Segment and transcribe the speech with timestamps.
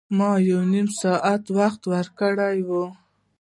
[0.17, 2.69] ما یو نیم ساعت وخت ورکړی و.